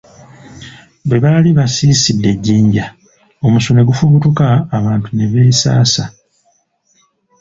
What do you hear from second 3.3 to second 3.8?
omusu